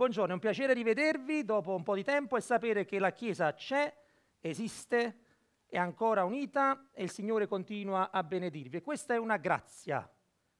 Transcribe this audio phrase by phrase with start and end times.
[0.00, 3.52] buongiorno, è un piacere rivedervi dopo un po' di tempo e sapere che la Chiesa
[3.52, 3.94] c'è,
[4.40, 5.18] esiste,
[5.66, 8.78] è ancora unita e il Signore continua a benedirvi.
[8.78, 10.10] E questa è una grazia,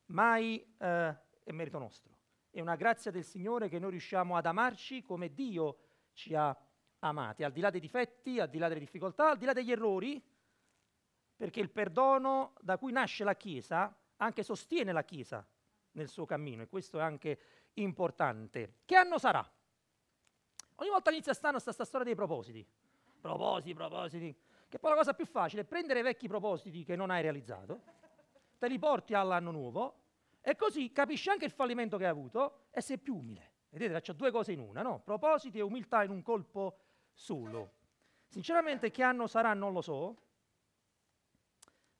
[0.09, 2.19] mai eh, è merito nostro.
[2.51, 5.79] È una grazia del Signore che noi riusciamo ad amarci come Dio
[6.13, 6.55] ci ha
[6.99, 9.73] amati, al di là dei difetti, al di là delle difficoltà, al di là degli
[9.73, 10.23] errori,
[11.35, 15.43] perché il perdono da cui nasce la Chiesa anche sostiene la Chiesa
[15.93, 17.41] nel suo cammino e questo è anche
[17.75, 18.75] importante.
[18.85, 19.49] Che anno sarà?
[20.77, 22.67] Ogni volta inizia stanno sta, sta storia dei propositi.
[23.21, 24.37] Propositi, propositi.
[24.69, 27.81] Che poi la cosa più facile è prendere vecchi propositi che non hai realizzato,
[28.59, 29.95] te li porti all'anno nuovo
[30.41, 33.51] e così capisci anche il fallimento che hai avuto e sei più umile.
[33.71, 35.01] Vedete, faccio due cose in una, no?
[35.01, 36.79] Propositi e umiltà in un colpo
[37.13, 37.73] solo.
[38.27, 40.17] Sinceramente che anno sarà non lo so,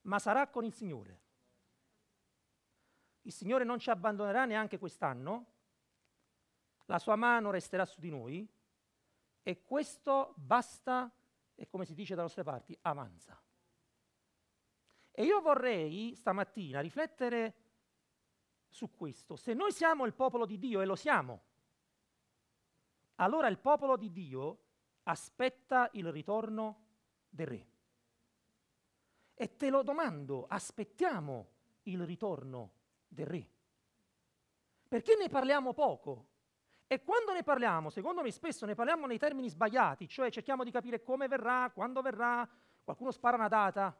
[0.03, 1.19] ma sarà con il Signore.
[3.23, 5.45] Il Signore non ci abbandonerà neanche quest'anno,
[6.91, 8.45] la sua mano resterà su di noi
[9.41, 11.09] e questo basta,
[11.55, 13.41] e come si dice da nostre parti, avanza.
[15.09, 17.55] E io vorrei stamattina riflettere
[18.67, 19.37] su questo.
[19.37, 21.43] Se noi siamo il popolo di Dio e lo siamo,
[23.15, 24.63] allora il popolo di Dio
[25.03, 26.87] aspetta il ritorno
[27.29, 27.67] del Re.
[29.33, 31.51] E te lo domando, aspettiamo
[31.83, 32.73] il ritorno
[33.07, 33.49] del Re?
[34.89, 36.30] Perché ne parliamo poco?
[36.91, 40.71] E quando ne parliamo, secondo me spesso ne parliamo nei termini sbagliati, cioè cerchiamo di
[40.71, 42.45] capire come verrà, quando verrà,
[42.83, 43.97] qualcuno spara una data,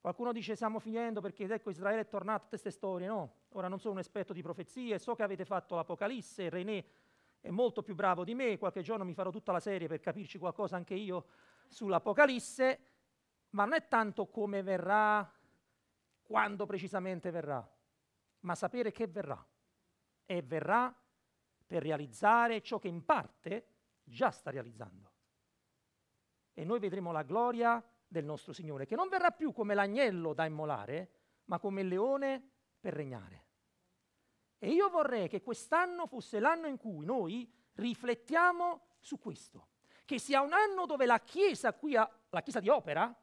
[0.00, 3.46] qualcuno dice stiamo finendo perché ecco Israele è tornato a queste storie, no?
[3.54, 6.84] Ora non sono un esperto di profezie, so che avete fatto l'Apocalisse, René
[7.40, 10.38] è molto più bravo di me, qualche giorno mi farò tutta la serie per capirci
[10.38, 11.24] qualcosa anche io
[11.66, 12.80] sull'Apocalisse,
[13.50, 15.28] ma non è tanto come verrà,
[16.22, 17.68] quando precisamente verrà,
[18.42, 19.44] ma sapere che verrà.
[20.24, 20.94] E verrà
[21.68, 23.66] per realizzare ciò che in parte
[24.02, 25.12] già sta realizzando.
[26.54, 30.46] E noi vedremo la gloria del nostro Signore, che non verrà più come l'agnello da
[30.46, 31.10] immolare,
[31.44, 32.42] ma come il leone
[32.80, 33.44] per regnare.
[34.58, 39.68] E io vorrei che quest'anno fosse l'anno in cui noi riflettiamo su questo,
[40.04, 43.14] che sia un anno dove la Chiesa qui, a, la Chiesa di opera,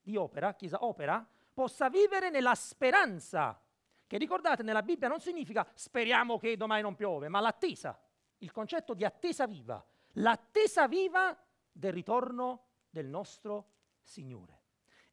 [0.00, 3.60] di opera, Chiesa opera, possa vivere nella speranza
[4.10, 7.96] che ricordate nella Bibbia non significa speriamo che domani non piove, ma l'attesa,
[8.38, 11.40] il concetto di attesa viva, l'attesa viva
[11.70, 14.62] del ritorno del nostro Signore.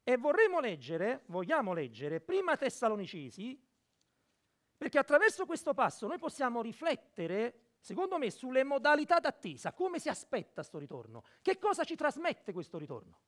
[0.02, 3.64] E vorremmo leggere, vogliamo leggere, prima Tessalonicesi,
[4.76, 10.54] perché attraverso questo passo noi possiamo riflettere, secondo me, sulle modalità d'attesa, come si aspetta
[10.54, 13.20] questo ritorno, che cosa ci trasmette questo ritorno.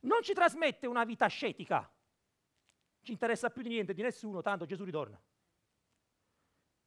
[0.00, 1.88] Non ci trasmette una vita ascetica,
[3.08, 5.18] ci interessa più di niente di nessuno, tanto Gesù ritorna.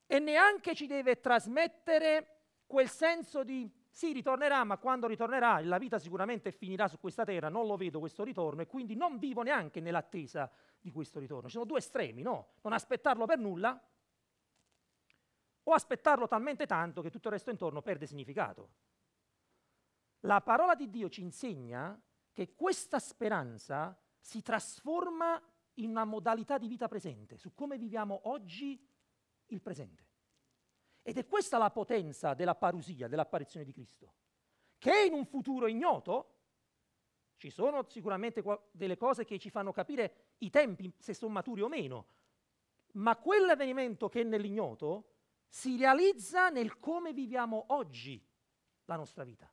[0.06, 5.98] E neanche ci deve trasmettere quel senso di sì, ritornerà, ma quando ritornerà, la vita
[5.98, 9.80] sicuramente finirà su questa terra, non lo vedo questo ritorno e quindi non vivo neanche
[9.80, 10.50] nell'attesa
[10.80, 11.48] di questo ritorno.
[11.48, 12.53] Ci sono due estremi, no?
[12.62, 13.82] Non aspettarlo per nulla
[15.64, 18.70] o aspettarlo talmente tanto che tutto il resto intorno perde significato.
[20.22, 22.00] La parola di Dio ci insegna
[22.32, 25.42] che questa speranza si trasforma
[25.84, 28.80] in una modalità di vita presente, su come viviamo oggi
[29.47, 30.09] il presente.
[31.02, 34.14] Ed è questa la potenza della parusia, dell'apparizione di Cristo,
[34.78, 36.36] che in un futuro ignoto
[37.38, 41.68] ci sono sicuramente delle cose che ci fanno capire i tempi, se sono maturi o
[41.68, 42.08] meno,
[42.94, 45.09] ma quell'avvenimento che è nell'ignoto
[45.47, 48.24] si realizza nel come viviamo oggi
[48.86, 49.52] la nostra vita.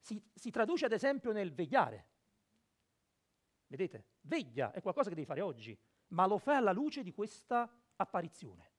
[0.00, 2.06] Si, si traduce ad esempio nel vegliare.
[3.68, 4.04] Vedete?
[4.22, 8.72] Veglia è qualcosa che devi fare oggi, ma lo fai alla luce di questa apparizione.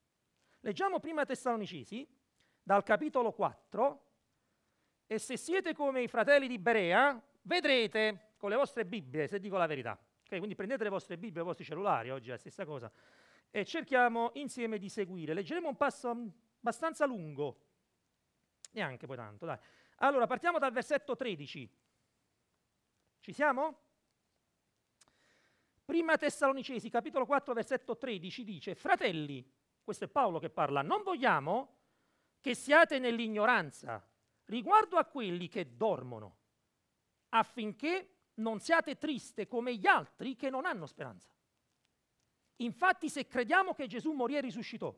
[0.62, 2.08] Leggiamo prima Tessalonicesi,
[2.62, 4.04] dal capitolo 4,
[5.06, 9.58] e se siete come i fratelli di Berea, vedrete con le vostre Bibbie, se dico
[9.58, 10.00] la verità.
[10.24, 12.92] Okay, quindi prendete le vostre Bibbie, i vostri cellulari, oggi è la stessa cosa,
[13.50, 15.34] e cerchiamo insieme di seguire.
[15.34, 17.66] Leggeremo un passo abbastanza lungo,
[18.72, 19.58] neanche poi tanto, dai.
[19.98, 21.70] Allora, partiamo dal versetto 13.
[23.20, 23.89] Ci siamo?
[25.90, 29.44] Prima Tessalonicesi, capitolo 4, versetto 13 dice, fratelli,
[29.82, 31.78] questo è Paolo che parla, non vogliamo
[32.40, 34.08] che siate nell'ignoranza
[34.46, 36.38] riguardo a quelli che dormono,
[37.30, 41.34] affinché non siate triste come gli altri che non hanno speranza.
[42.58, 44.96] Infatti se crediamo che Gesù morì e risuscitò,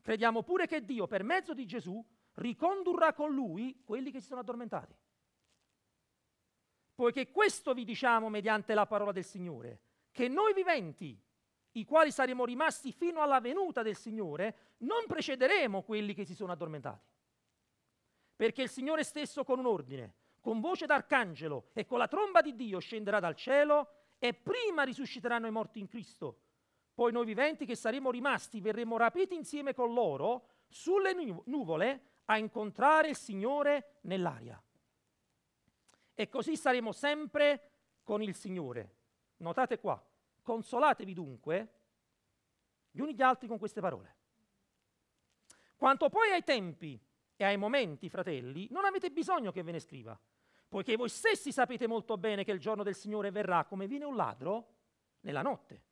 [0.00, 4.40] crediamo pure che Dio per mezzo di Gesù ricondurrà con lui quelli che si sono
[4.40, 4.96] addormentati.
[6.96, 9.82] Poiché questo vi diciamo mediante la parola del Signore,
[10.18, 11.16] che noi viventi,
[11.74, 16.50] i quali saremo rimasti fino alla venuta del Signore, non precederemo quelli che si sono
[16.50, 17.06] addormentati.
[18.34, 22.56] perché il Signore stesso con un ordine, con voce d'arcangelo e con la tromba di
[22.56, 26.40] Dio scenderà dal cielo e prima risusciteranno i morti in Cristo.
[26.94, 33.08] Poi noi viventi che saremo rimasti verremo rapiti insieme con loro sulle nuvole a incontrare
[33.08, 34.60] il Signore nell'aria.
[36.14, 37.70] E così saremo sempre
[38.02, 38.94] con il Signore.
[39.38, 40.00] Notate qua,
[40.48, 41.74] consolatevi dunque
[42.90, 44.16] gli uni gli altri con queste parole.
[45.76, 46.98] Quanto poi ai tempi
[47.36, 50.18] e ai momenti, fratelli, non avete bisogno che ve ne scriva,
[50.66, 54.16] poiché voi stessi sapete molto bene che il giorno del Signore verrà come viene un
[54.16, 54.76] ladro
[55.20, 55.82] nella notte.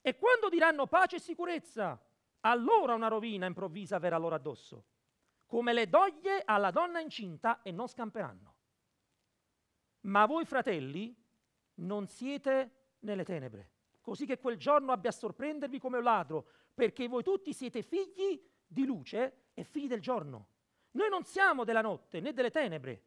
[0.00, 2.02] E quando diranno pace e sicurezza,
[2.40, 4.86] allora una rovina improvvisa verrà loro addosso,
[5.44, 8.54] come le doglie alla donna incinta e non scamperanno.
[10.00, 11.14] Ma voi, fratelli,
[11.74, 13.71] non siete nelle tenebre,
[14.02, 18.38] così che quel giorno abbia a sorprendervi come un ladro, perché voi tutti siete figli
[18.66, 20.48] di luce e figli del giorno.
[20.90, 23.04] Noi non siamo della notte né delle tenebre.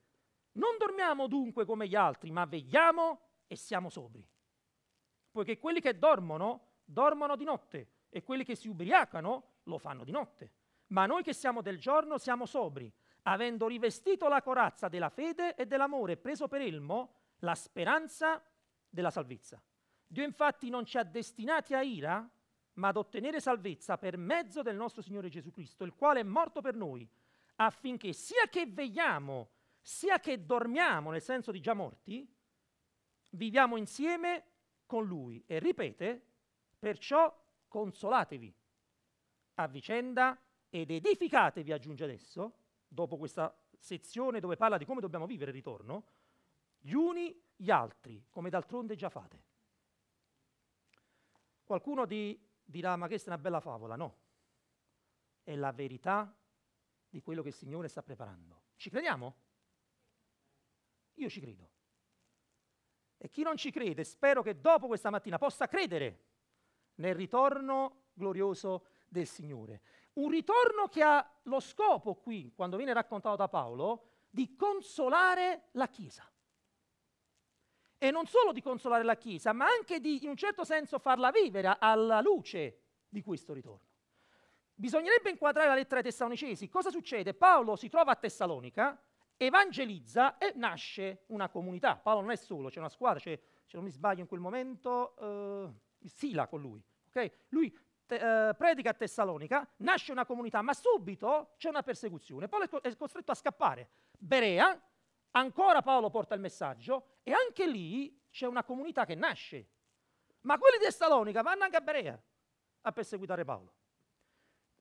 [0.54, 4.28] Non dormiamo dunque come gli altri, ma vegliamo e siamo sobri.
[5.30, 10.12] Poiché quelli che dormono, dormono di notte, e quelli che si ubriacano lo fanno di
[10.12, 10.54] notte.
[10.88, 12.92] Ma noi che siamo del giorno siamo sobri,
[13.24, 18.42] avendo rivestito la corazza della fede e dell'amore preso per elmo la speranza
[18.88, 19.62] della salvezza.
[20.08, 22.30] Dio infatti non ci ha destinati a ira,
[22.74, 26.62] ma ad ottenere salvezza per mezzo del nostro Signore Gesù Cristo, il quale è morto
[26.62, 27.08] per noi,
[27.56, 29.50] affinché sia che vegliamo,
[29.82, 32.28] sia che dormiamo, nel senso di già morti,
[33.32, 34.44] viviamo insieme
[34.86, 35.44] con Lui.
[35.46, 36.26] E ripete,
[36.78, 37.34] perciò
[37.68, 38.54] consolatevi
[39.56, 40.38] a vicenda
[40.70, 42.58] ed edificatevi, aggiunge adesso,
[42.88, 46.06] dopo questa sezione dove parla di come dobbiamo vivere il ritorno,
[46.80, 49.44] gli uni gli altri, come d'altronde già fate.
[51.66, 54.18] Qualcuno di, dirà, ma questa è una bella favola, no?
[55.42, 56.34] È la verità
[57.10, 58.62] di quello che il Signore sta preparando.
[58.76, 59.36] Ci crediamo?
[61.16, 61.72] Io ci credo.
[63.18, 66.26] E chi non ci crede, spero che dopo questa mattina possa credere
[66.96, 69.82] nel ritorno glorioso del Signore.
[70.14, 75.88] Un ritorno che ha lo scopo qui, quando viene raccontato da Paolo, di consolare la
[75.88, 76.30] Chiesa.
[77.98, 81.32] E non solo di consolare la Chiesa, ma anche di, in un certo senso, farla
[81.32, 83.94] vivere alla luce di questo ritorno.
[84.78, 86.68] Bisognerebbe inquadrare la lettera ai Tessalonicesi.
[86.68, 87.34] Cosa succede?
[87.34, 89.02] Paolo si trova a Tessalonica,
[89.38, 91.96] evangelizza e nasce una comunità.
[91.96, 95.16] Paolo non è solo, c'è una squadra, c'è, se non mi sbaglio in quel momento,
[95.18, 95.74] uh,
[96.06, 96.84] Sila con lui.
[97.08, 97.32] Okay?
[97.50, 97.74] Lui
[98.06, 102.50] te, uh, predica a Tessalonica, nasce una comunità, ma subito c'è una persecuzione.
[102.50, 103.90] Paolo è, co- è costretto a scappare.
[104.20, 104.78] Berea,
[105.36, 109.70] ancora Paolo porta il messaggio e anche lì c'è una comunità che nasce.
[110.42, 112.22] Ma quelli di Tessalonica vanno anche a Berea
[112.82, 113.74] a perseguitare Paolo.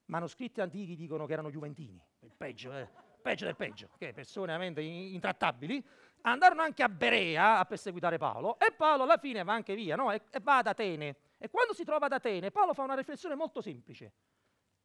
[0.06, 2.89] Manoscritti antichi dicono che erano giuventini, il peggio, eh,
[3.23, 5.83] peggio del peggio, che persone veramente intrattabili,
[6.23, 10.12] andarono anche a Berea a perseguitare Paolo e Paolo alla fine va anche via no?
[10.12, 11.17] e, e va ad Atene.
[11.39, 14.12] E quando si trova ad Atene, Paolo fa una riflessione molto semplice.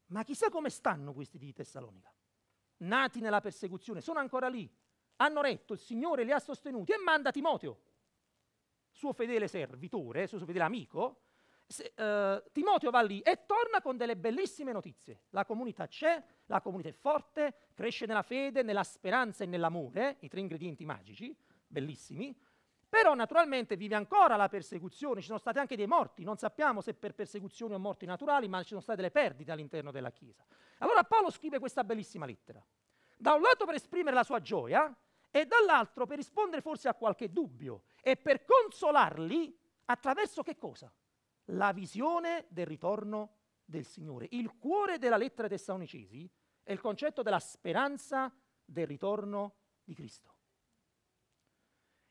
[0.07, 2.11] Ma chissà come stanno questi di Tessalonica,
[2.77, 4.69] nati nella persecuzione, sono ancora lì,
[5.21, 7.79] hanno retto, il Signore li ha sostenuti e manda Timoteo,
[8.91, 11.21] suo fedele servitore, suo fedele amico,
[11.65, 15.25] se, uh, Timoteo va lì e torna con delle bellissime notizie.
[15.29, 20.29] La comunità c'è, la comunità è forte, cresce nella fede, nella speranza e nell'amore, i
[20.29, 21.35] tre ingredienti magici,
[21.67, 22.35] bellissimi,
[22.87, 26.95] però naturalmente vive ancora la persecuzione, ci sono stati anche dei morti, non sappiamo se
[26.95, 30.43] per persecuzioni o morti naturali, ma ci sono state delle perdite all'interno della Chiesa.
[30.79, 32.65] Allora Paolo scrive questa bellissima lettera,
[33.15, 34.91] da un lato per esprimere la sua gioia
[35.31, 40.91] e dall'altro per rispondere forse a qualche dubbio e per consolarli attraverso che cosa?
[41.45, 44.27] La visione del ritorno del Signore.
[44.31, 46.29] Il cuore della lettera ai Tessalonicesi
[46.63, 48.33] è il concetto della speranza
[48.65, 50.35] del ritorno di Cristo.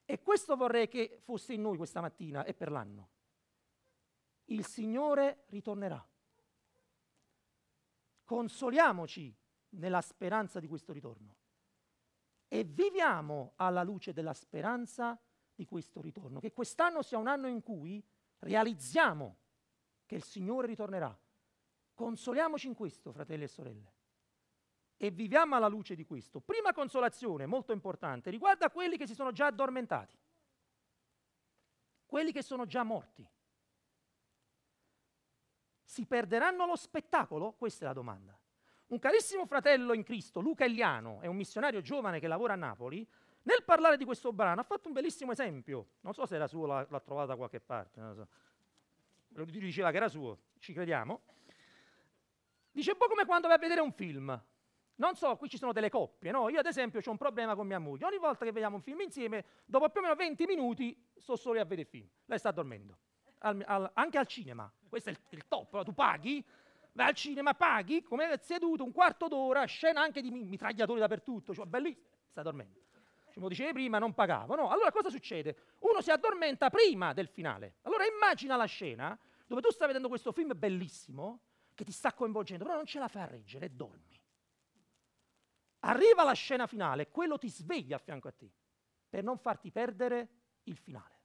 [0.05, 3.11] E questo vorrei che fosse in noi questa mattina e per l'anno.
[4.47, 6.05] Il Signore ritornerà.
[8.25, 9.37] Consoliamoci
[9.71, 11.38] nella speranza di questo ritorno
[12.49, 15.19] e viviamo alla luce della speranza
[15.55, 16.41] di questo ritorno.
[16.41, 18.03] Che quest'anno sia un anno in cui
[18.41, 19.37] realizziamo
[20.07, 21.17] che il Signore ritornerà.
[21.95, 23.97] Consoliamoci in questo, fratelli e sorelle
[25.01, 26.41] e viviamo alla luce di questo.
[26.41, 30.19] Prima consolazione, molto importante, riguarda quelli che si sono già addormentati,
[32.05, 33.27] quelli che sono già morti.
[35.85, 37.53] Si perderanno lo spettacolo?
[37.53, 38.39] Questa è la domanda.
[38.89, 43.07] Un carissimo fratello in Cristo, Luca Eliano, è un missionario giovane che lavora a Napoli,
[43.43, 45.89] nel parlare di questo brano ha fatto un bellissimo esempio.
[46.01, 48.01] Non so se era suo, l'ha, l'ha trovato da qualche parte.
[48.01, 48.29] Non so.
[49.29, 51.21] Lui diceva che era suo, ci crediamo.
[52.71, 54.41] Dice un po' come quando vai a vedere un film
[54.97, 56.49] Non so, qui ci sono delle coppie, no?
[56.49, 58.07] Io ad esempio ho un problema con mia moglie.
[58.07, 61.61] Ogni volta che vediamo un film insieme, dopo più o meno 20 minuti, sto solo
[61.61, 62.09] a vedere il film.
[62.25, 62.97] Lei sta dormendo.
[63.41, 64.71] Al, al, anche al cinema.
[64.89, 65.85] Questo è il, il top.
[65.85, 66.45] Tu paghi,
[66.99, 71.55] vai al cinema, paghi, come seduto un quarto d'ora, scena anche di mitragliatori dappertutto.
[71.55, 72.07] Cioè, bellissimo.
[72.29, 72.87] Sta dormendo.
[73.33, 74.57] Come dicevi prima, non pagavo.
[74.57, 75.57] No, allora cosa succede?
[75.79, 77.77] Uno si addormenta prima del finale.
[77.83, 81.43] Allora immagina la scena dove tu stai vedendo questo film bellissimo,
[81.75, 84.21] che ti sta coinvolgendo, però non ce la fai a reggere dormi.
[85.81, 88.53] Arriva la scena finale, quello ti sveglia a fianco a te
[89.09, 90.29] per non farti perdere
[90.65, 91.17] il finale.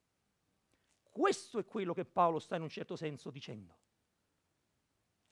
[1.09, 3.81] Questo è quello che Paolo sta in un certo senso dicendo.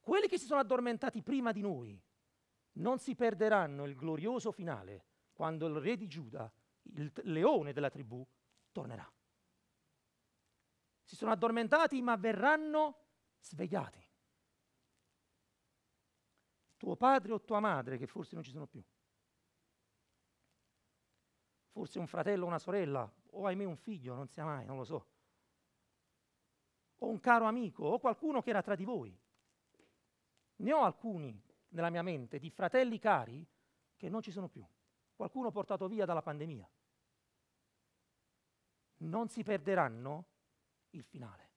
[0.01, 1.99] Quelli che si sono addormentati prima di noi
[2.73, 6.51] non si perderanno il glorioso finale quando il re di Giuda,
[6.93, 8.25] il leone della tribù,
[8.71, 9.09] tornerà.
[11.03, 12.97] Si sono addormentati ma verranno
[13.39, 13.99] svegliati.
[16.77, 18.83] Tuo padre o tua madre, che forse non ci sono più
[21.71, 24.83] forse un fratello o una sorella, o ahimè un figlio, non sia mai, non lo
[24.83, 25.07] so,
[26.97, 29.17] o un caro amico, o qualcuno che era tra di voi.
[30.61, 33.45] Ne ho alcuni nella mia mente di fratelli cari
[33.95, 34.65] che non ci sono più.
[35.15, 36.69] Qualcuno portato via dalla pandemia.
[38.97, 40.25] Non si perderanno
[40.91, 41.49] il finale.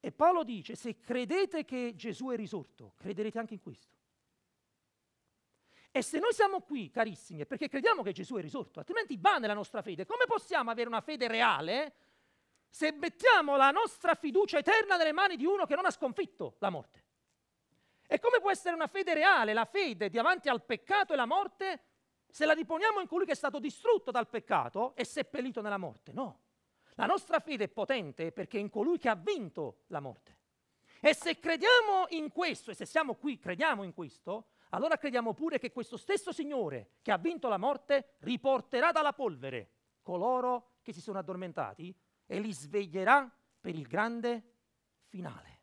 [0.00, 3.98] E Paolo dice, se credete che Gesù è risorto, crederete anche in questo.
[5.90, 9.38] E se noi siamo qui, carissimi, è perché crediamo che Gesù è risorto, altrimenti va
[9.38, 10.06] nella nostra fede.
[10.06, 11.94] Come possiamo avere una fede reale
[12.70, 16.70] se mettiamo la nostra fiducia eterna nelle mani di uno che non ha sconfitto la
[16.70, 17.04] morte?
[18.06, 21.82] E come può essere una fede reale, la fede davanti al peccato e la morte,
[22.28, 26.12] se la riponiamo in colui che è stato distrutto dal peccato e seppellito nella morte?
[26.12, 26.40] No.
[26.94, 30.38] La nostra fede è potente perché è in colui che ha vinto la morte.
[31.00, 35.58] E se crediamo in questo, e se siamo qui, crediamo in questo, allora crediamo pure
[35.58, 39.70] che questo stesso Signore che ha vinto la morte riporterà dalla polvere
[40.02, 41.94] coloro che si sono addormentati
[42.30, 44.58] e li sveglierà per il grande
[45.06, 45.62] finale.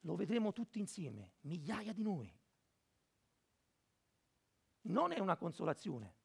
[0.00, 2.30] Lo vedremo tutti insieme, migliaia di noi.
[4.82, 6.16] Non è una consolazione.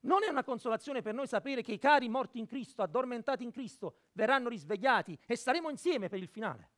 [0.00, 3.50] Non è una consolazione per noi sapere che i cari morti in Cristo, addormentati in
[3.50, 6.70] Cristo, verranno risvegliati e saremo insieme per il finale.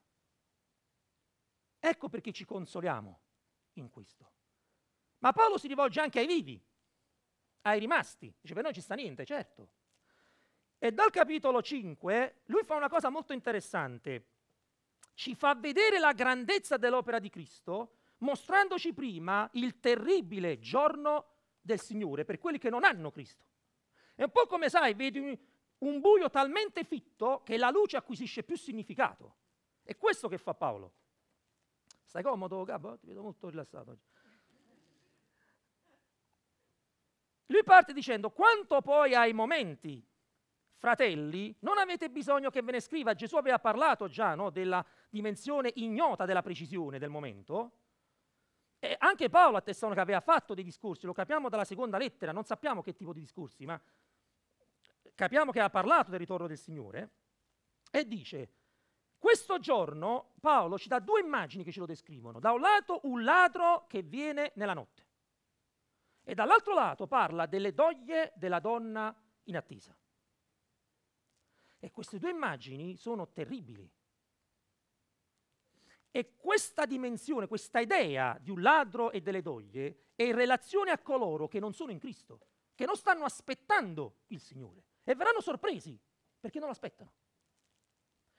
[1.79, 3.21] Ecco perché ci consoliamo
[3.75, 4.33] in questo.
[5.19, 6.61] Ma Paolo si rivolge anche ai vivi,
[7.67, 8.33] ai rimasti.
[8.41, 9.69] Dice, per noi ci sta niente, certo.
[10.79, 14.25] E dal capitolo 5 lui fa una cosa molto interessante.
[15.15, 21.25] Ci fa vedere la grandezza dell'opera di Cristo, mostrandoci prima il terribile giorno
[21.61, 23.45] del Signore per quelli che non hanno Cristo.
[24.15, 25.19] È un po' come, sai, vedi
[25.79, 29.37] un, buio talmente fitto che la luce acquisisce più significato.
[29.83, 30.93] È questo che fa Paolo.
[32.05, 32.97] Stai comodo, capo?
[32.99, 34.05] Ti vedo molto rilassato oggi.
[37.47, 40.05] Lui parte dicendo, quanto poi ai momenti,
[40.76, 45.71] fratelli, non avete bisogno che ve ne scriva, Gesù aveva parlato già no, della dimensione
[45.76, 47.73] ignota della precisione del momento,
[48.79, 52.45] e anche Paolo a Tessalonica aveva fatto dei discorsi, lo capiamo dalla seconda lettera, non
[52.45, 53.81] sappiamo che tipo di discorsi, ma
[55.15, 57.11] capiamo che ha parlato del ritorno del Signore,
[57.91, 58.50] e dice,
[59.19, 62.38] questo giorno Paolo ci dà due immagini che ce lo descrivono.
[62.38, 65.06] Da un lato un ladro che viene nella notte
[66.28, 69.14] e dall'altro lato parla delle doglie della donna
[69.45, 69.97] in attesa.
[71.78, 73.88] E queste due immagini sono terribili.
[76.11, 80.99] E questa dimensione, questa idea di un ladro e delle doglie è in relazione a
[80.99, 82.40] coloro che non sono in Cristo,
[82.75, 85.97] che non stanno aspettando il Signore e verranno sorpresi
[86.40, 87.12] perché non lo aspettano.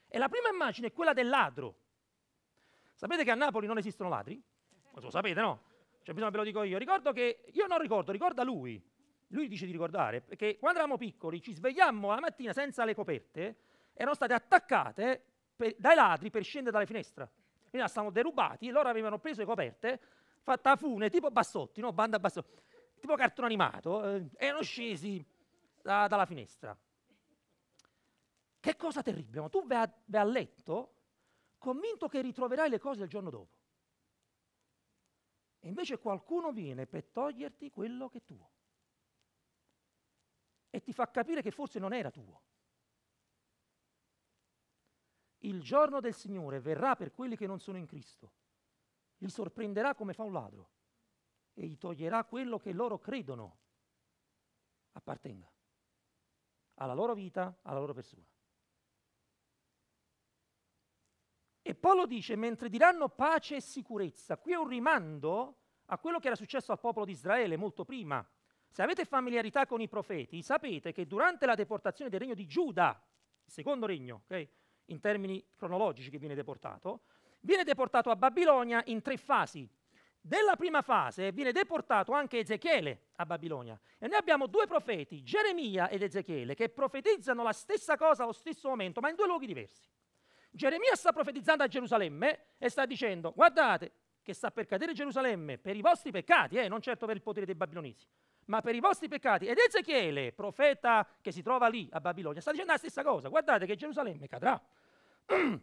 [0.10, 1.80] E la prima immagine è quella del ladro.
[2.96, 4.44] Sapete che a Napoli non esistono ladri?
[4.96, 5.67] Lo sapete, no?
[6.08, 6.78] Cioè, bisogna ve lo dico io.
[6.78, 8.82] Ricordo che, io non ricordo, ricorda lui.
[9.32, 13.58] Lui dice di ricordare, perché quando eravamo piccoli ci svegliammo la mattina senza le coperte,
[13.92, 15.22] erano state attaccate
[15.54, 17.30] per, dai ladri per scendere dalle finestre.
[17.70, 20.00] Quindi stavano derubati, loro avevano preso le coperte,
[20.44, 21.92] fatta a fune, tipo bassotti, no?
[21.92, 22.56] Banda bassotti,
[23.02, 25.22] tipo cartone animato, eh, erano scesi
[25.82, 26.78] da, dalla finestra.
[28.62, 30.94] Che cosa terribile, ma tu vai a, vai a letto
[31.58, 33.57] convinto che ritroverai le cose il giorno dopo.
[35.68, 38.52] Invece qualcuno viene per toglierti quello che è tuo.
[40.70, 42.42] E ti fa capire che forse non era tuo.
[45.40, 48.34] Il giorno del Signore verrà per quelli che non sono in Cristo.
[49.18, 50.70] Li sorprenderà come fa un ladro
[51.54, 53.58] e gli toglierà quello che loro credono
[54.92, 55.52] appartenga
[56.76, 58.26] alla loro vita, alla loro persona.
[61.62, 66.28] E Paolo dice, mentre diranno pace e sicurezza, qui è un rimando a quello che
[66.28, 68.28] era successo al popolo di Israele molto prima.
[68.70, 73.02] Se avete familiarità con i profeti, sapete che durante la deportazione del regno di Giuda,
[73.46, 74.48] il secondo regno, okay,
[74.86, 77.04] in termini cronologici che viene deportato,
[77.42, 79.68] viene deportato a Babilonia in tre fasi.
[80.20, 85.88] Della prima fase viene deportato anche Ezechiele a Babilonia e noi abbiamo due profeti, Geremia
[85.88, 89.88] ed Ezechiele, che profetizzano la stessa cosa allo stesso momento, ma in due luoghi diversi.
[90.50, 95.76] Geremia sta profetizzando a Gerusalemme e sta dicendo, guardate che sta per cadere Gerusalemme per
[95.76, 98.08] i vostri peccati, eh, non certo per il potere dei babilonesi,
[98.46, 99.46] ma per i vostri peccati.
[99.46, 103.66] Ed Ezechiele, profeta che si trova lì a Babilonia, sta dicendo la stessa cosa, guardate
[103.66, 104.62] che Gerusalemme cadrà.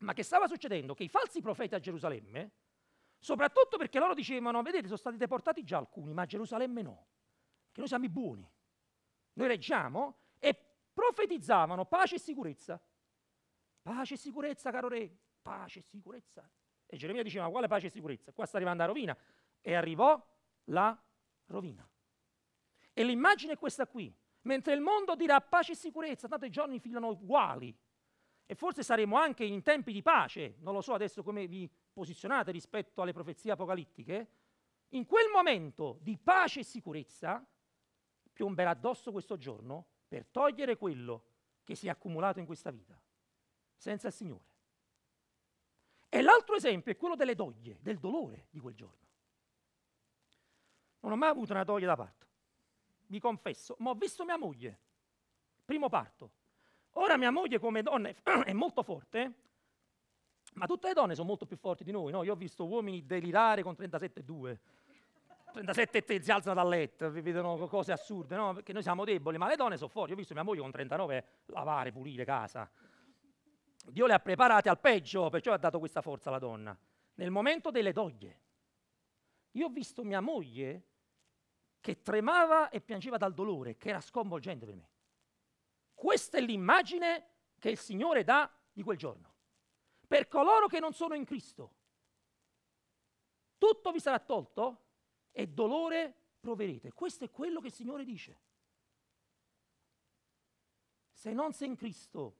[0.00, 0.94] ma che stava succedendo?
[0.94, 2.52] Che i falsi profeti a Gerusalemme
[3.22, 7.06] Soprattutto perché loro dicevano, vedete, sono stati deportati già alcuni, ma a Gerusalemme no,
[7.70, 8.50] che noi siamo i buoni.
[9.34, 10.58] Noi reggiamo e
[10.90, 12.80] profetizzavano pace e sicurezza.
[13.90, 15.10] Pace e sicurezza, caro re,
[15.42, 16.48] pace e sicurezza.
[16.86, 18.30] E Geremia diceva, quale pace e sicurezza?
[18.30, 19.18] Qua sta arrivando la rovina.
[19.60, 20.24] E arrivò
[20.66, 20.96] la
[21.46, 21.84] rovina.
[22.92, 24.14] E l'immagine è questa qui.
[24.42, 27.76] Mentre il mondo dirà pace e sicurezza, tanto i giorni filano uguali.
[28.46, 32.52] E forse saremo anche in tempi di pace, non lo so adesso come vi posizionate
[32.52, 34.30] rispetto alle profezie apocalittiche,
[34.90, 37.44] in quel momento di pace e sicurezza
[38.32, 41.24] piomberà addosso questo giorno per togliere quello
[41.64, 43.00] che si è accumulato in questa vita,
[43.80, 44.44] senza il Signore.
[46.10, 48.98] E l'altro esempio è quello delle doglie, del dolore di quel giorno.
[51.00, 52.26] Non ho mai avuto una doglia da parto,
[53.06, 54.78] vi confesso, ma ho visto mia moglie,
[55.64, 56.32] primo parto.
[56.94, 58.10] Ora mia moglie come donna
[58.44, 59.32] è molto forte,
[60.54, 62.22] ma tutte le donne sono molto più forti di noi, no?
[62.22, 64.58] Io ho visto uomini delirare con 37,2.
[65.52, 68.52] 37 e si alzano dal letto, vi vedono cose assurde, no?
[68.52, 70.10] Perché noi siamo deboli, ma le donne sono forti.
[70.10, 72.70] Io ho visto mia moglie con 39 lavare, pulire casa.
[73.90, 76.76] Dio le ha preparate al peggio, perciò ha dato questa forza alla donna.
[77.14, 78.40] Nel momento delle doglie.
[79.52, 80.86] Io ho visto mia moglie
[81.80, 84.90] che tremava e piangeva dal dolore, che era sconvolgente per me.
[85.94, 87.26] Questa è l'immagine
[87.58, 89.30] che il Signore dà di quel giorno
[90.10, 91.74] per coloro che non sono in Cristo.
[93.56, 94.86] Tutto vi sarà tolto
[95.30, 96.92] e dolore proverete.
[96.92, 98.40] Questo è quello che il Signore dice.
[101.12, 102.38] Se non sei in Cristo,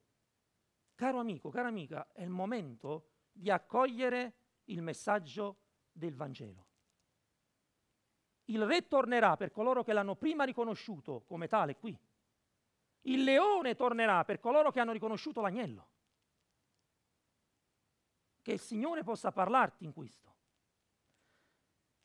[1.00, 4.34] caro amico, cara amica, è il momento di accogliere
[4.64, 5.56] il messaggio
[5.90, 6.66] del Vangelo.
[8.44, 11.98] Il re tornerà per coloro che l'hanno prima riconosciuto come tale qui.
[13.02, 15.88] Il leone tornerà per coloro che hanno riconosciuto l'agnello
[18.42, 20.34] che il Signore possa parlarti in questo.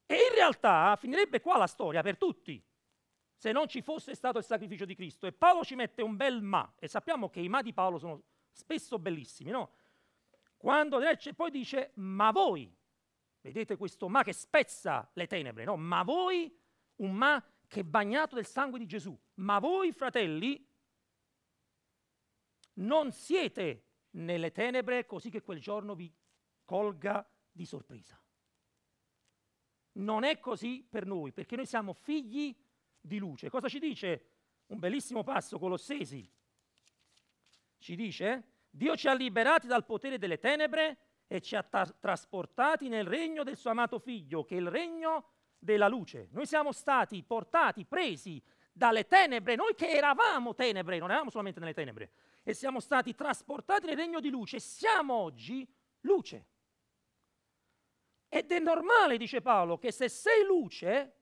[0.05, 2.63] E in realtà finirebbe qua la storia per tutti,
[3.33, 5.27] se non ci fosse stato il sacrificio di Cristo.
[5.27, 8.23] E Paolo ci mette un bel ma, e sappiamo che i ma di Paolo sono
[8.55, 9.73] spesso bellissimi, no?
[10.57, 10.99] Quando
[11.35, 12.73] poi dice, ma voi,
[13.41, 15.75] vedete questo ma che spezza le tenebre, no?
[15.75, 16.57] Ma voi,
[16.97, 20.65] un ma che è bagnato del sangue di Gesù, ma voi, fratelli,
[22.75, 26.11] non siete nelle tenebre così che quel giorno vi
[26.63, 28.19] colga di sorpresa.
[29.93, 32.55] Non è così per noi, perché noi siamo figli
[32.99, 33.49] di luce.
[33.49, 34.29] Cosa ci dice?
[34.67, 36.29] Un bellissimo passo, Colossesi.
[37.85, 42.87] Ci dice, Dio ci ha liberati dal potere delle tenebre e ci ha tra- trasportati
[42.89, 46.29] nel regno del suo amato figlio, che è il regno della luce.
[46.31, 48.41] Noi siamo stati portati, presi
[48.73, 52.09] dalle tenebre, noi che eravamo tenebre, non eravamo solamente nelle tenebre,
[52.41, 56.47] e siamo stati trasportati nel regno di luce, siamo oggi luce.
[58.27, 61.17] Ed è normale, dice Paolo, che se sei luce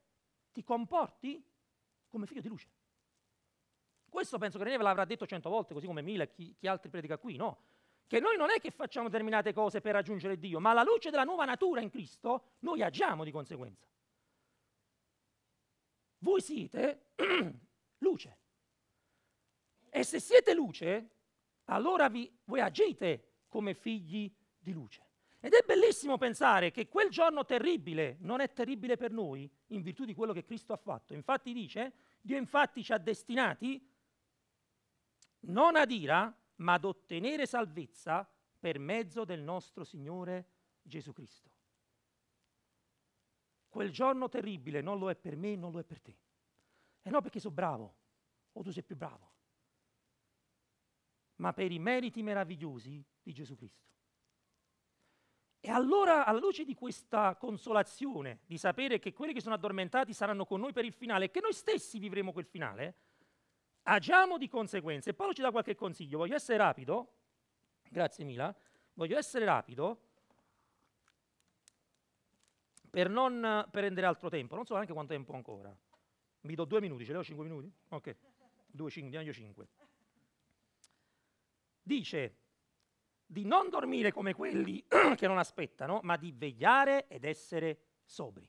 [0.53, 1.45] ti comporti
[2.07, 2.72] come figlio di luce.
[4.13, 6.91] Questo penso che René ve l'avrà detto cento volte, così come Mila chi, chi altri
[6.91, 7.63] predica qui, no?
[8.05, 11.23] Che noi non è che facciamo determinate cose per raggiungere Dio, ma alla luce della
[11.23, 13.87] nuova natura in Cristo noi agiamo di conseguenza.
[16.19, 17.07] Voi siete
[17.97, 18.37] luce.
[19.89, 21.09] E se siete luce,
[21.65, 25.07] allora vi, voi agite come figli di luce.
[25.39, 30.05] Ed è bellissimo pensare che quel giorno terribile non è terribile per noi in virtù
[30.05, 31.15] di quello che Cristo ha fatto.
[31.15, 33.89] Infatti dice, Dio infatti ci ha destinati
[35.45, 38.29] non ad ira, ma ad ottenere salvezza
[38.59, 40.47] per mezzo del nostro Signore
[40.81, 41.51] Gesù Cristo.
[43.67, 46.17] Quel giorno terribile non lo è per me, non lo è per te.
[47.01, 47.95] E non perché sono bravo,
[48.53, 49.31] o tu sei più bravo,
[51.37, 53.91] ma per i meriti meravigliosi di Gesù Cristo.
[55.59, 60.45] E allora, alla luce di questa consolazione, di sapere che quelli che sono addormentati saranno
[60.45, 62.95] con noi per il finale e che noi stessi vivremo quel finale,
[63.83, 65.09] agiamo di conseguenza.
[65.09, 66.17] E Paolo ci dà qualche consiglio.
[66.17, 67.13] Voglio essere rapido,
[67.89, 68.55] grazie Mila.
[68.93, 70.01] Voglio essere rapido
[72.89, 74.55] per non prendere altro tempo.
[74.55, 75.75] Non so neanche quanto tempo ancora.
[76.41, 77.71] Mi do due minuti, ce l'ho cinque minuti?
[77.89, 78.15] Ok,
[78.67, 79.67] due, cinque, meglio cinque.
[81.81, 82.37] Dice
[83.25, 88.47] di non dormire come quelli che non aspettano, ma di vegliare ed essere sobri.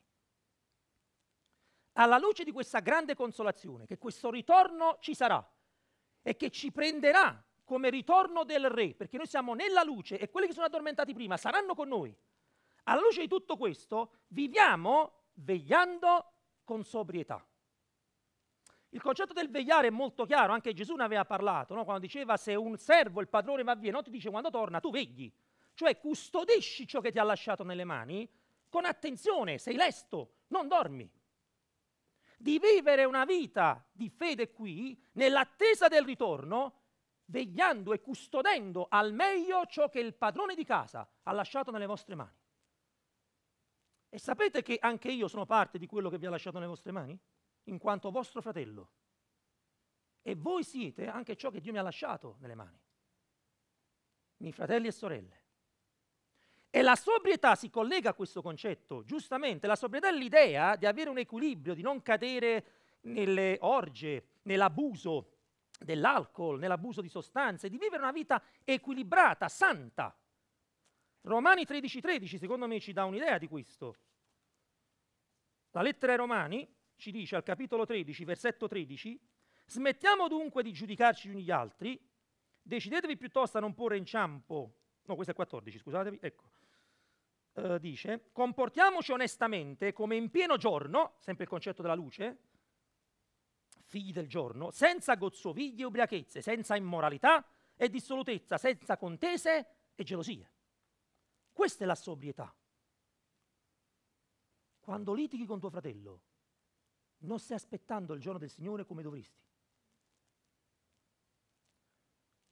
[1.95, 5.45] Alla luce di questa grande consolazione, che questo ritorno ci sarà
[6.23, 10.47] e che ci prenderà come ritorno del Re, perché noi siamo nella luce e quelli
[10.47, 12.15] che sono addormentati prima saranno con noi.
[12.85, 16.33] Alla luce di tutto questo, viviamo vegliando
[16.65, 17.47] con sobrietà.
[18.91, 21.85] Il concetto del vegliare è molto chiaro, anche Gesù ne aveva parlato, no?
[21.85, 24.91] quando diceva se un servo, il padrone va via, non ti dice quando torna, tu
[24.91, 25.33] vegli,
[25.75, 28.29] cioè custodisci ciò che ti ha lasciato nelle mani
[28.69, 31.11] con attenzione, sei lesto, non dormi.
[32.45, 36.83] Di vivere una vita di fede qui, nell'attesa del ritorno,
[37.25, 42.15] vegliando e custodendo al meglio ciò che il padrone di casa ha lasciato nelle vostre
[42.15, 42.37] mani.
[44.11, 46.93] E sapete che anche io sono parte di quello che vi ha lasciato nelle vostre
[46.93, 47.19] mani?
[47.69, 48.91] in quanto vostro fratello.
[50.21, 52.79] E voi siete anche ciò che Dio mi ha lasciato nelle mani,
[54.43, 55.44] miei fratelli e sorelle.
[56.77, 59.69] E la sobrietà si collega a questo concetto, giustamente.
[59.69, 62.65] La sobrietà è l'idea di avere un equilibrio, di non cadere
[63.03, 65.37] nelle orge, nell'abuso
[65.79, 70.19] dell'alcol, nell'abuso di sostanze, di vivere una vita equilibrata, santa.
[71.21, 73.97] Romani 13:13 13, secondo me ci dà un'idea di questo.
[75.71, 79.17] La lettera ai Romani ci dice al capitolo 13, versetto 13,
[79.67, 82.05] smettiamo dunque di giudicarci gli uni gli altri,
[82.61, 86.51] decidetevi piuttosto a non porre in ciampo, no questo è il 14, scusatemi, ecco,
[87.55, 92.39] uh, dice, comportiamoci onestamente come in pieno giorno, sempre il concetto della luce,
[93.85, 100.51] figli del giorno, senza gozzoviglie e ubriachezze, senza immoralità e dissolutezza, senza contese e gelosie.
[101.53, 102.53] Questa è la sobrietà.
[104.81, 106.21] Quando litighi con tuo fratello,
[107.19, 109.43] non stai aspettando il giorno del Signore come dovresti.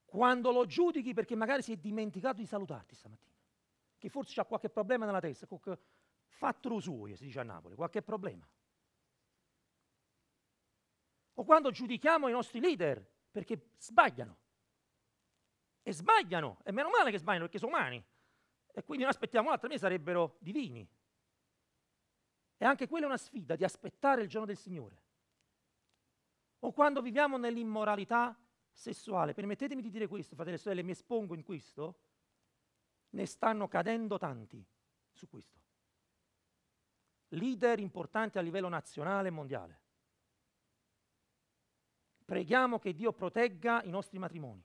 [0.04, 3.31] Quando lo giudichi perché magari si è dimenticato di salutarti stamattina,
[4.02, 5.78] che forse ha qualche problema nella testa, qualche
[6.26, 8.44] fatto suo, si dice a Napoli, qualche problema.
[11.34, 14.38] O quando giudichiamo i nostri leader perché sbagliano.
[15.84, 18.04] E sbagliano, e meno male che sbagliano perché sono umani.
[18.72, 20.84] E quindi non aspettiamo altro, me sarebbero divini.
[22.56, 25.00] E anche quella è una sfida di aspettare il giorno del Signore.
[26.58, 28.36] O quando viviamo nell'immoralità
[28.72, 32.00] sessuale, permettetemi di dire questo, fratelli e sorelle, mi espongo in questo,
[33.12, 34.64] ne stanno cadendo tanti
[35.10, 35.60] su questo.
[37.28, 39.80] Leader importanti a livello nazionale e mondiale.
[42.24, 44.64] Preghiamo che Dio protegga i nostri matrimoni.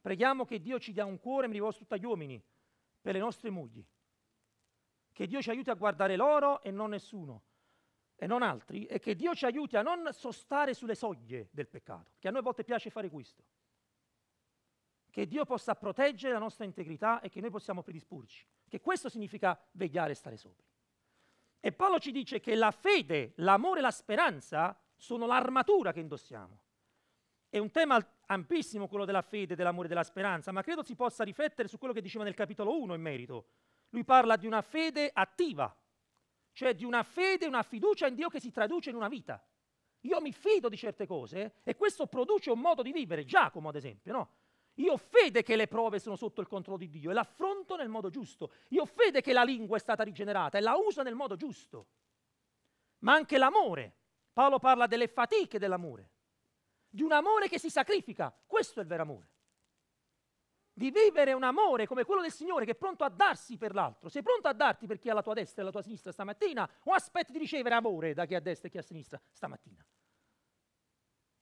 [0.00, 2.42] Preghiamo che Dio ci dia un cuore, mi rivolgo tutti agli uomini,
[3.00, 3.84] per le nostre mogli
[5.14, 7.44] che Dio ci aiuti a guardare loro e non nessuno,
[8.16, 12.14] e non altri, e che Dio ci aiuti a non sostare sulle soglie del peccato,
[12.18, 13.44] che a noi a volte piace fare questo.
[15.14, 18.44] Che Dio possa proteggere la nostra integrità e che noi possiamo predisporci.
[18.68, 20.66] Che questo significa vegliare e stare sopra.
[21.60, 26.62] E Paolo ci dice che la fede, l'amore e la speranza sono l'armatura che indossiamo.
[27.48, 31.22] È un tema ampissimo quello della fede, dell'amore e della speranza, ma credo si possa
[31.22, 33.50] riflettere su quello che diceva nel capitolo 1 in merito,
[33.90, 35.72] lui parla di una fede attiva,
[36.50, 39.40] cioè di una fede, una fiducia in Dio che si traduce in una vita.
[40.00, 43.76] Io mi fido di certe cose e questo produce un modo di vivere, Giacomo ad
[43.76, 44.42] esempio, no?
[44.74, 47.88] Io ho fede che le prove sono sotto il controllo di Dio e l'affronto nel
[47.88, 48.52] modo giusto.
[48.68, 51.86] Io ho fede che la lingua è stata rigenerata e la uso nel modo giusto.
[53.00, 53.96] Ma anche l'amore.
[54.32, 56.10] Paolo parla delle fatiche dell'amore,
[56.88, 58.36] di un amore che si sacrifica.
[58.46, 59.28] Questo è il vero amore
[60.76, 64.08] di vivere un amore come quello del Signore che è pronto a darsi per l'altro.
[64.08, 66.68] Sei pronto a darti per chi è alla tua destra e alla tua sinistra stamattina
[66.84, 69.20] o aspetti di ricevere amore da chi è a destra e chi è a sinistra
[69.30, 69.84] stamattina?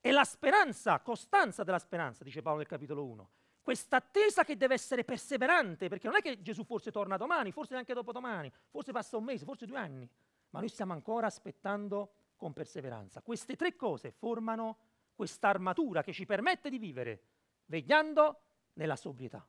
[0.02, 3.30] È la speranza, costanza della speranza, dice Paolo nel capitolo 1.
[3.62, 7.74] Questa attesa che deve essere perseverante, perché non è che Gesù forse torna domani, forse
[7.74, 10.10] neanche dopodomani, forse passa un mese, forse due anni,
[10.50, 13.22] ma noi stiamo ancora aspettando con perseveranza.
[13.22, 14.78] Queste tre cose formano
[15.14, 17.22] questa armatura che ci permette di vivere,
[17.66, 18.40] vegliando
[18.72, 19.46] nella sobrietà.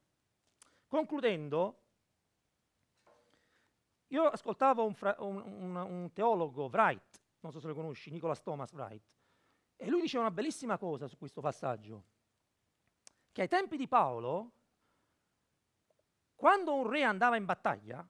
[0.86, 1.80] Concludendo,
[4.10, 8.44] io ascoltavo un, fra, un, un, un, teologo, Wright, non so se lo conosci, Nicholas
[8.44, 9.02] Thomas Wright,
[9.76, 12.06] e lui diceva una bellissima cosa su questo passaggio,
[13.32, 14.52] che ai tempi di Paolo,
[16.36, 18.08] quando un re andava in battaglia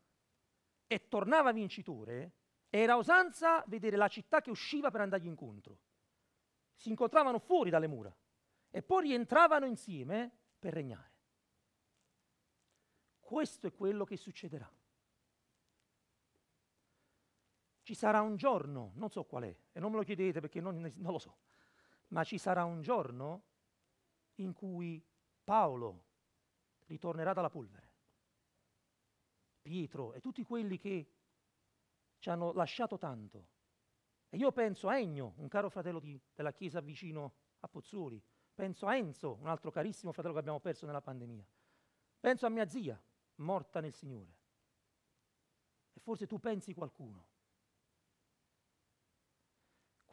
[0.88, 2.32] e tornava vincitore,
[2.70, 5.80] era usanza vedere la città che usciva per andargli incontro.
[6.76, 8.16] Si incontravano fuori dalle mura
[8.70, 11.12] e poi rientravano insieme per regnare.
[13.20, 14.70] Questo è quello che succederà.
[17.84, 20.80] Ci sarà un giorno, non so qual è, e non me lo chiedete perché non,
[20.80, 21.38] non lo so,
[22.08, 23.44] ma ci sarà un giorno
[24.36, 25.06] in cui
[25.44, 26.06] Paolo
[26.88, 27.92] ritornerà dalla polvere.
[29.62, 31.12] Pietro e tutti quelli che
[32.20, 33.48] ci hanno lasciato tanto.
[34.30, 38.22] E io penso a Ennio, un caro fratello di, della chiesa vicino a Pozzuoli,
[38.54, 41.46] penso a Enzo, un altro carissimo fratello che abbiamo perso nella pandemia,
[42.20, 43.02] penso a mia zia,
[43.36, 44.36] morta nel Signore.
[45.94, 47.32] E forse tu pensi qualcuno.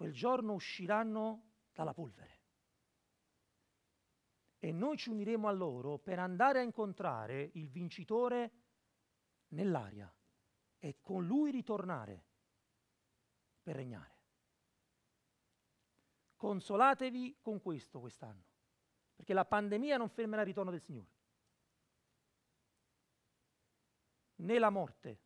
[0.01, 2.41] Quel giorno usciranno dalla polvere
[4.59, 8.53] e noi ci uniremo a loro per andare a incontrare il vincitore
[9.49, 10.11] nell'aria
[10.79, 12.25] e con lui ritornare
[13.61, 14.23] per regnare.
[16.35, 18.47] Consolatevi con questo quest'anno,
[19.15, 21.13] perché la pandemia non fermerà il ritorno del Signore,
[24.37, 25.21] né la morte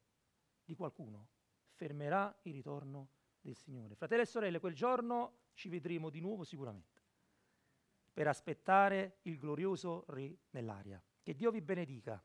[0.65, 1.29] di qualcuno
[1.75, 3.13] fermerà il ritorno
[3.44, 3.94] del Signore.
[3.94, 7.02] Fratelli e sorelle, quel giorno ci vedremo di nuovo sicuramente
[8.12, 11.02] per aspettare il glorioso Re nell'aria.
[11.22, 12.22] Che Dio vi benedica.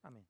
[0.00, 0.26] Amen.